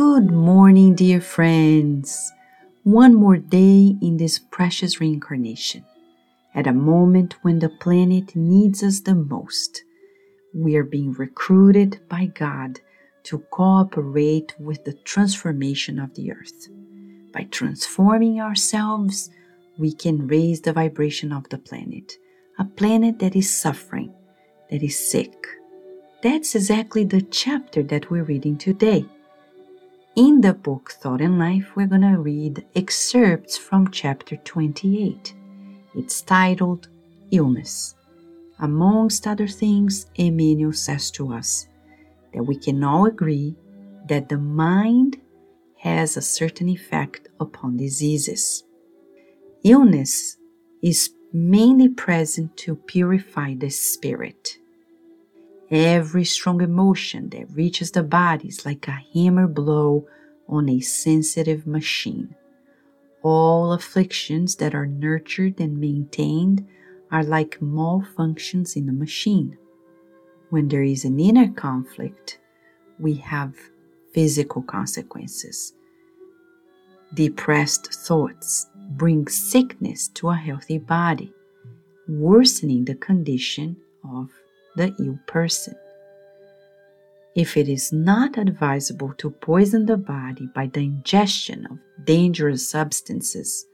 Good 0.00 0.30
morning, 0.30 0.94
dear 0.94 1.20
friends. 1.20 2.32
One 2.84 3.14
more 3.14 3.36
day 3.36 3.94
in 4.00 4.16
this 4.16 4.38
precious 4.38 4.98
reincarnation. 4.98 5.84
At 6.54 6.66
a 6.66 6.72
moment 6.72 7.34
when 7.42 7.58
the 7.58 7.68
planet 7.68 8.34
needs 8.34 8.82
us 8.82 9.00
the 9.00 9.14
most, 9.14 9.84
we 10.54 10.74
are 10.76 10.84
being 10.84 11.12
recruited 11.12 12.00
by 12.08 12.32
God 12.34 12.80
to 13.24 13.40
cooperate 13.50 14.54
with 14.58 14.86
the 14.86 14.94
transformation 15.04 15.98
of 15.98 16.14
the 16.14 16.32
earth. 16.32 16.68
By 17.34 17.42
transforming 17.50 18.40
ourselves, 18.40 19.28
we 19.76 19.92
can 19.92 20.26
raise 20.26 20.62
the 20.62 20.72
vibration 20.72 21.30
of 21.30 21.46
the 21.50 21.58
planet, 21.58 22.14
a 22.58 22.64
planet 22.64 23.18
that 23.18 23.36
is 23.36 23.54
suffering, 23.54 24.14
that 24.70 24.82
is 24.82 24.98
sick. 24.98 25.34
That's 26.22 26.54
exactly 26.54 27.04
the 27.04 27.20
chapter 27.20 27.82
that 27.82 28.10
we're 28.10 28.24
reading 28.24 28.56
today. 28.56 29.04
In 30.20 30.42
the 30.42 30.52
book 30.52 30.90
Thought 30.90 31.22
and 31.22 31.38
Life, 31.38 31.74
we're 31.74 31.86
going 31.86 32.02
to 32.02 32.18
read 32.18 32.66
excerpts 32.76 33.56
from 33.56 33.90
chapter 33.90 34.36
28. 34.36 35.32
It's 35.94 36.20
titled 36.20 36.88
Illness. 37.30 37.94
Amongst 38.58 39.26
other 39.26 39.48
things, 39.48 40.08
Emmanuel 40.16 40.74
says 40.74 41.10
to 41.12 41.32
us 41.32 41.68
that 42.34 42.42
we 42.42 42.54
can 42.54 42.84
all 42.84 43.06
agree 43.06 43.56
that 44.08 44.28
the 44.28 44.36
mind 44.36 45.16
has 45.78 46.18
a 46.18 46.20
certain 46.20 46.68
effect 46.68 47.28
upon 47.40 47.78
diseases. 47.78 48.64
Illness 49.64 50.36
is 50.82 51.14
mainly 51.32 51.88
present 51.88 52.54
to 52.58 52.76
purify 52.76 53.54
the 53.54 53.70
spirit. 53.70 54.58
Every 55.70 56.24
strong 56.24 56.62
emotion 56.62 57.28
that 57.28 57.52
reaches 57.52 57.92
the 57.92 58.02
body 58.02 58.48
is 58.48 58.66
like 58.66 58.88
a 58.88 59.02
hammer 59.14 59.46
blow 59.46 60.06
on 60.48 60.68
a 60.68 60.80
sensitive 60.80 61.64
machine. 61.64 62.34
All 63.22 63.72
afflictions 63.72 64.56
that 64.56 64.74
are 64.74 64.86
nurtured 64.86 65.60
and 65.60 65.78
maintained 65.78 66.66
are 67.12 67.22
like 67.22 67.60
malfunctions 67.60 68.76
in 68.76 68.88
a 68.88 68.92
machine. 68.92 69.56
When 70.48 70.66
there 70.66 70.82
is 70.82 71.04
an 71.04 71.20
inner 71.20 71.52
conflict, 71.52 72.40
we 72.98 73.14
have 73.14 73.54
physical 74.12 74.62
consequences. 74.62 75.74
Depressed 77.14 77.94
thoughts 77.94 78.66
bring 78.90 79.28
sickness 79.28 80.08
to 80.08 80.30
a 80.30 80.34
healthy 80.34 80.78
body, 80.78 81.32
worsening 82.08 82.86
the 82.86 82.96
condition 82.96 83.76
of 84.04 84.30
the 84.76 84.94
ill 84.98 85.18
person. 85.26 85.74
If 87.34 87.56
it 87.56 87.68
is 87.68 87.92
not 87.92 88.38
advisable 88.38 89.14
to 89.18 89.30
poison 89.30 89.86
the 89.86 89.96
body 89.96 90.48
by 90.54 90.66
the 90.66 90.80
ingestion 90.80 91.66
of 91.70 91.78
dangerous 92.04 92.68
substances, 92.68 93.66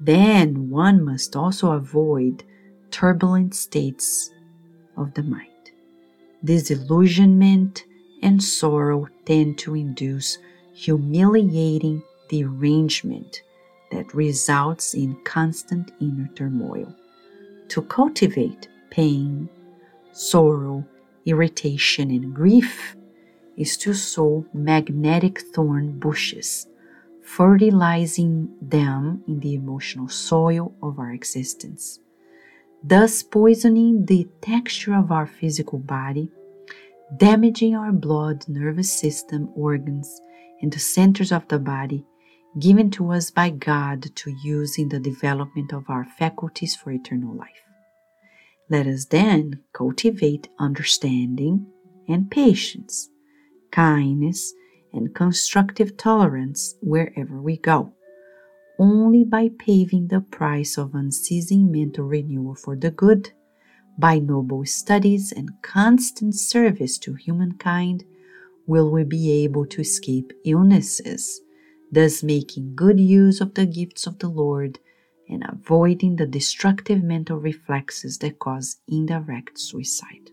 then 0.00 0.68
one 0.68 1.04
must 1.04 1.36
also 1.36 1.72
avoid 1.72 2.42
turbulent 2.90 3.54
states 3.54 4.30
of 4.96 5.14
the 5.14 5.22
mind. 5.22 5.48
Disillusionment 6.44 7.84
and 8.22 8.42
sorrow 8.42 9.06
tend 9.26 9.58
to 9.58 9.76
induce 9.76 10.38
humiliating 10.74 12.02
derangement 12.28 13.42
that 13.92 14.12
results 14.14 14.94
in 14.94 15.16
constant 15.24 15.92
inner 16.00 16.28
turmoil. 16.34 16.92
To 17.68 17.82
cultivate 17.82 18.68
pain, 18.90 19.48
sorrow, 20.12 20.86
irritation, 21.26 22.10
and 22.10 22.34
grief 22.34 22.96
is 23.56 23.76
to 23.78 23.94
sow 23.94 24.46
magnetic 24.52 25.40
thorn 25.40 25.98
bushes, 25.98 26.66
fertilizing 27.22 28.54
them 28.60 29.22
in 29.26 29.40
the 29.40 29.54
emotional 29.54 30.08
soil 30.08 30.74
of 30.82 30.98
our 30.98 31.12
existence, 31.12 32.00
thus 32.82 33.22
poisoning 33.22 34.06
the 34.06 34.26
texture 34.40 34.94
of 34.94 35.12
our 35.12 35.26
physical 35.26 35.78
body, 35.78 36.30
damaging 37.16 37.74
our 37.76 37.92
blood, 37.92 38.48
nervous 38.48 38.92
system, 38.92 39.50
organs, 39.54 40.20
and 40.60 40.72
the 40.72 40.78
centers 40.78 41.32
of 41.32 41.46
the 41.48 41.58
body 41.58 42.06
given 42.58 42.90
to 42.90 43.10
us 43.10 43.30
by 43.30 43.50
God 43.50 44.14
to 44.14 44.30
use 44.42 44.78
in 44.78 44.88
the 44.88 45.00
development 45.00 45.72
of 45.72 45.88
our 45.88 46.04
faculties 46.04 46.76
for 46.76 46.90
eternal 46.90 47.34
life. 47.34 47.71
Let 48.70 48.86
us 48.86 49.06
then 49.06 49.60
cultivate 49.72 50.48
understanding 50.58 51.66
and 52.08 52.30
patience, 52.30 53.10
kindness, 53.70 54.54
and 54.92 55.14
constructive 55.14 55.96
tolerance 55.96 56.76
wherever 56.80 57.40
we 57.40 57.56
go. 57.56 57.92
Only 58.78 59.24
by 59.24 59.50
paving 59.58 60.08
the 60.08 60.20
price 60.20 60.78
of 60.78 60.94
unceasing 60.94 61.70
mental 61.70 62.04
renewal 62.04 62.54
for 62.54 62.76
the 62.76 62.90
good, 62.90 63.32
by 63.98 64.18
noble 64.18 64.64
studies 64.64 65.32
and 65.32 65.50
constant 65.62 66.34
service 66.34 66.98
to 66.98 67.14
humankind, 67.14 68.04
will 68.66 68.90
we 68.90 69.04
be 69.04 69.30
able 69.44 69.66
to 69.66 69.80
escape 69.80 70.32
illnesses, 70.44 71.40
thus 71.90 72.22
making 72.22 72.74
good 72.74 72.98
use 72.98 73.40
of 73.40 73.54
the 73.54 73.66
gifts 73.66 74.06
of 74.06 74.18
the 74.18 74.28
Lord 74.28 74.78
and 75.28 75.44
avoiding 75.48 76.16
the 76.16 76.26
destructive 76.26 77.02
mental 77.02 77.38
reflexes 77.38 78.18
that 78.18 78.38
cause 78.38 78.76
indirect 78.88 79.58
suicide. 79.58 80.30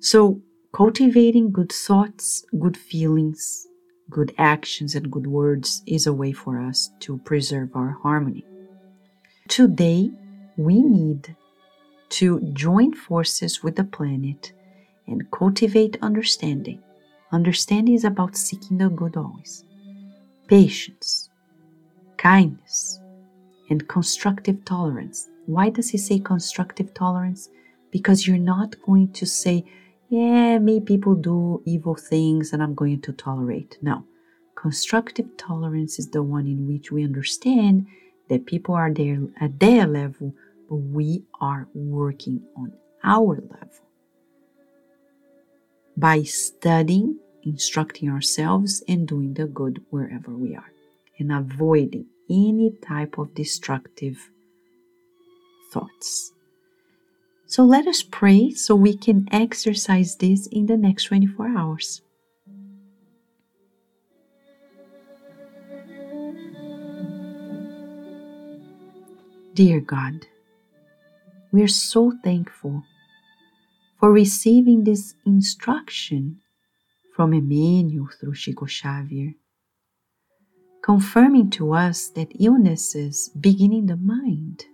So, 0.00 0.40
cultivating 0.72 1.50
good 1.50 1.72
thoughts, 1.72 2.44
good 2.58 2.76
feelings, 2.76 3.66
good 4.10 4.34
actions, 4.36 4.94
and 4.94 5.10
good 5.10 5.26
words 5.26 5.82
is 5.86 6.06
a 6.06 6.12
way 6.12 6.32
for 6.32 6.60
us 6.60 6.90
to 7.00 7.18
preserve 7.18 7.74
our 7.74 7.98
harmony. 8.02 8.44
Today, 9.48 10.10
we 10.56 10.82
need 10.82 11.36
to 12.10 12.40
join 12.52 12.92
forces 12.92 13.62
with 13.62 13.76
the 13.76 13.84
planet 13.84 14.52
and 15.06 15.30
cultivate 15.30 15.96
understanding. 16.02 16.82
Understanding 17.32 17.94
is 17.94 18.04
about 18.04 18.36
seeking 18.36 18.78
the 18.78 18.88
good 18.88 19.16
always. 19.16 19.64
Patience, 20.46 21.30
kindness, 22.24 23.00
and 23.68 23.86
constructive 23.86 24.64
tolerance. 24.64 25.28
Why 25.44 25.68
does 25.68 25.90
he 25.90 25.98
say 25.98 26.18
constructive 26.18 26.94
tolerance? 26.94 27.50
Because 27.90 28.26
you're 28.26 28.38
not 28.38 28.76
going 28.86 29.12
to 29.12 29.26
say, 29.26 29.66
yeah, 30.08 30.58
maybe 30.58 30.86
people 30.86 31.14
do 31.16 31.62
evil 31.66 31.94
things 31.94 32.54
and 32.54 32.62
I'm 32.62 32.74
going 32.74 33.02
to 33.02 33.12
tolerate. 33.12 33.76
No. 33.82 34.04
Constructive 34.56 35.36
tolerance 35.36 35.98
is 35.98 36.08
the 36.08 36.22
one 36.22 36.46
in 36.46 36.66
which 36.66 36.90
we 36.90 37.04
understand 37.04 37.86
that 38.30 38.46
people 38.46 38.74
are 38.74 38.90
there 38.90 39.18
at 39.38 39.60
their 39.60 39.86
level, 39.86 40.34
but 40.70 40.76
we 40.76 41.24
are 41.42 41.68
working 41.74 42.40
on 42.56 42.72
our 43.02 43.34
level. 43.34 43.68
By 45.94 46.22
studying, 46.22 47.18
instructing 47.42 48.08
ourselves, 48.08 48.82
and 48.88 49.06
doing 49.06 49.34
the 49.34 49.44
good 49.44 49.84
wherever 49.90 50.30
we 50.30 50.56
are, 50.56 50.72
and 51.18 51.30
avoiding 51.30 52.06
any 52.30 52.72
type 52.86 53.18
of 53.18 53.34
destructive 53.34 54.30
thoughts. 55.72 56.32
So 57.46 57.64
let 57.64 57.86
us 57.86 58.02
pray 58.02 58.50
so 58.50 58.74
we 58.74 58.96
can 58.96 59.28
exercise 59.30 60.16
this 60.16 60.46
in 60.48 60.66
the 60.66 60.76
next 60.76 61.04
24 61.04 61.48
hours. 61.56 62.02
Dear 69.54 69.78
God, 69.80 70.26
we 71.52 71.62
are 71.62 71.68
so 71.68 72.12
thankful 72.24 72.82
for 74.00 74.10
receiving 74.10 74.82
this 74.82 75.14
instruction 75.24 76.40
from 77.14 77.32
Emmanuel 77.32 78.08
through 78.18 78.34
Chico 78.34 78.66
Xavier 78.66 79.34
confirming 80.84 81.48
to 81.48 81.72
us 81.72 82.08
that 82.08 82.28
illnesses 82.38 83.30
begin 83.40 83.72
in 83.72 83.86
the 83.86 83.96
mind, 83.96 84.66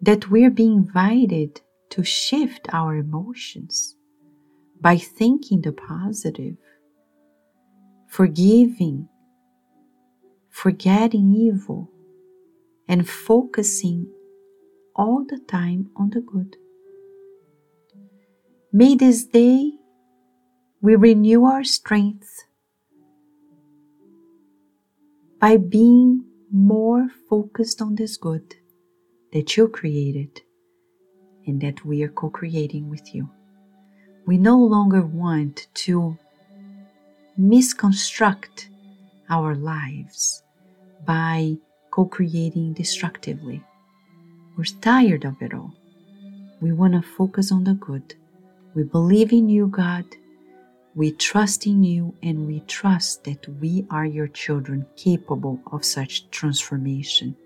that 0.00 0.28
we're 0.28 0.50
being 0.50 0.78
invited 0.78 1.60
to 1.88 2.02
shift 2.02 2.66
our 2.72 2.96
emotions 2.96 3.94
by 4.80 4.96
thinking 4.96 5.60
the 5.60 5.70
positive, 5.70 6.56
forgiving, 8.08 9.08
forgetting 10.50 11.32
evil, 11.32 11.88
and 12.88 13.08
focusing 13.08 14.12
all 14.96 15.24
the 15.28 15.38
time 15.46 15.88
on 15.94 16.10
the 16.10 16.20
good. 16.20 16.56
May 18.72 18.96
this 18.96 19.24
day 19.24 19.70
we 20.80 20.96
renew 20.96 21.44
our 21.44 21.62
strength 21.62 22.45
by 25.40 25.56
being 25.56 26.24
more 26.50 27.08
focused 27.28 27.82
on 27.82 27.94
this 27.96 28.16
good 28.16 28.54
that 29.32 29.56
you 29.56 29.68
created 29.68 30.42
and 31.46 31.60
that 31.60 31.84
we 31.84 32.02
are 32.02 32.08
co 32.08 32.30
creating 32.30 32.88
with 32.88 33.14
you. 33.14 33.28
We 34.26 34.38
no 34.38 34.58
longer 34.58 35.02
want 35.02 35.68
to 35.86 36.18
misconstruct 37.36 38.70
our 39.28 39.54
lives 39.54 40.42
by 41.04 41.56
co 41.90 42.06
creating 42.06 42.72
destructively. 42.74 43.62
We're 44.56 44.64
tired 44.80 45.24
of 45.24 45.40
it 45.42 45.52
all. 45.52 45.74
We 46.60 46.72
want 46.72 46.94
to 46.94 47.02
focus 47.02 47.52
on 47.52 47.64
the 47.64 47.74
good. 47.74 48.14
We 48.74 48.84
believe 48.84 49.32
in 49.32 49.48
you, 49.48 49.68
God. 49.68 50.04
We 50.96 51.12
trust 51.12 51.66
in 51.66 51.84
you 51.84 52.14
and 52.22 52.46
we 52.46 52.60
trust 52.60 53.24
that 53.24 53.46
we 53.60 53.84
are 53.90 54.06
your 54.06 54.28
children 54.28 54.86
capable 54.96 55.60
of 55.70 55.84
such 55.84 56.30
transformation. 56.30 57.36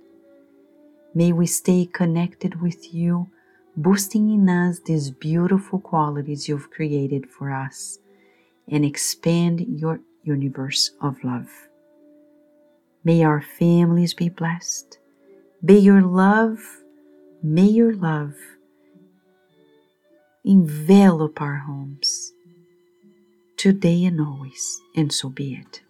May 1.15 1.33
we 1.33 1.47
stay 1.47 1.87
connected 1.93 2.63
with 2.63 2.95
you, 2.95 3.29
boosting 3.77 4.31
in 4.31 4.49
us 4.49 4.79
these 4.79 5.11
beautiful 5.11 5.81
qualities 5.81 6.49
you've 6.49 6.71
created 6.71 7.29
for 7.29 7.51
us 7.51 7.99
and 8.69 8.85
expand 8.85 9.67
your 9.69 9.99
universe 10.23 10.93
of 11.01 11.25
love. 11.25 11.51
May 13.03 13.25
our 13.25 13.43
families 13.43 14.15
be 14.15 14.29
blessed. 14.29 14.99
May 15.61 15.79
your 15.79 16.03
love, 16.03 16.61
may 17.43 17.67
your 17.67 17.95
love 17.95 18.37
envelop 20.45 21.41
our 21.41 21.57
homes 21.57 22.20
today 23.61 24.07
and 24.07 24.23
always, 24.23 24.81
and 24.97 25.13
so 25.13 25.29
be 25.29 25.53
it. 25.53 25.83